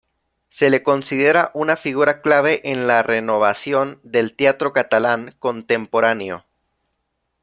[0.49, 6.43] Se le considera una figura clave en la renovación del teatro catalán contemporáneo.